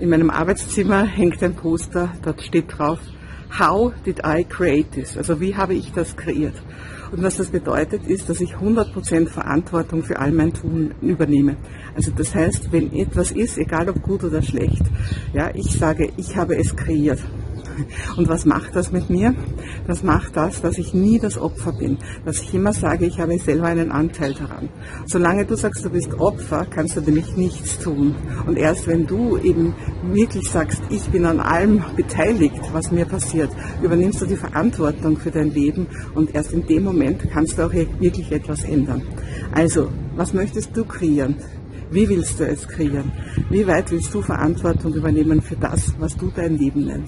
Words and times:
In 0.00 0.08
meinem 0.08 0.30
Arbeitszimmer 0.30 1.04
hängt 1.04 1.42
ein 1.42 1.54
Poster, 1.54 2.10
dort 2.22 2.40
steht 2.40 2.78
drauf, 2.78 2.98
How 3.58 3.92
did 4.06 4.20
I 4.24 4.44
create 4.44 4.92
this? 4.92 5.18
Also 5.18 5.40
wie 5.40 5.54
habe 5.54 5.74
ich 5.74 5.92
das 5.92 6.16
kreiert? 6.16 6.54
Und 7.12 7.22
was 7.22 7.36
das 7.36 7.48
bedeutet, 7.48 8.06
ist, 8.06 8.30
dass 8.30 8.40
ich 8.40 8.54
100% 8.54 9.28
Verantwortung 9.28 10.02
für 10.02 10.18
all 10.18 10.32
mein 10.32 10.54
Tun 10.54 10.94
übernehme. 11.02 11.56
Also 11.94 12.12
das 12.16 12.34
heißt, 12.34 12.72
wenn 12.72 12.94
etwas 12.94 13.32
ist, 13.32 13.58
egal 13.58 13.90
ob 13.90 14.00
gut 14.00 14.24
oder 14.24 14.40
schlecht, 14.40 14.82
ja, 15.34 15.50
ich 15.52 15.72
sage, 15.72 16.10
ich 16.16 16.34
habe 16.34 16.56
es 16.56 16.74
kreiert. 16.74 17.18
Und 18.16 18.28
was 18.28 18.44
macht 18.44 18.76
das 18.76 18.92
mit 18.92 19.10
mir? 19.10 19.34
Das 19.86 20.02
macht 20.02 20.36
das, 20.36 20.62
dass 20.62 20.78
ich 20.78 20.94
nie 20.94 21.18
das 21.18 21.38
Opfer 21.38 21.72
bin, 21.72 21.98
dass 22.24 22.40
ich 22.40 22.54
immer 22.54 22.72
sage, 22.72 23.06
ich 23.06 23.20
habe 23.20 23.38
selber 23.38 23.66
einen 23.66 23.90
Anteil 23.90 24.34
daran. 24.34 24.68
Solange 25.06 25.44
du 25.44 25.56
sagst, 25.56 25.84
du 25.84 25.90
bist 25.90 26.14
Opfer, 26.20 26.66
kannst 26.68 26.96
du 26.96 27.00
nämlich 27.00 27.36
nichts 27.36 27.78
tun. 27.78 28.14
Und 28.46 28.56
erst 28.56 28.86
wenn 28.86 29.06
du 29.06 29.38
eben 29.38 29.74
wirklich 30.12 30.48
sagst, 30.48 30.82
ich 30.90 31.02
bin 31.10 31.24
an 31.24 31.40
allem 31.40 31.82
beteiligt, 31.96 32.60
was 32.72 32.90
mir 32.90 33.04
passiert, 33.04 33.50
übernimmst 33.82 34.20
du 34.20 34.26
die 34.26 34.36
Verantwortung 34.36 35.16
für 35.16 35.30
dein 35.30 35.50
Leben 35.50 35.86
und 36.14 36.34
erst 36.34 36.52
in 36.52 36.66
dem 36.66 36.84
Moment 36.84 37.30
kannst 37.30 37.58
du 37.58 37.62
auch 37.66 37.72
wirklich 37.72 38.30
etwas 38.32 38.64
ändern. 38.64 39.02
Also, 39.52 39.88
was 40.16 40.32
möchtest 40.32 40.76
du 40.76 40.84
kreieren? 40.84 41.36
Wie 41.90 42.08
willst 42.08 42.38
du 42.38 42.46
es 42.46 42.68
kreieren? 42.68 43.10
Wie 43.50 43.66
weit 43.66 43.90
willst 43.90 44.14
du 44.14 44.22
Verantwortung 44.22 44.94
übernehmen 44.94 45.42
für 45.42 45.56
das, 45.56 45.92
was 45.98 46.16
du 46.16 46.30
dein 46.34 46.56
Leben 46.56 46.84
nennst? 46.84 46.98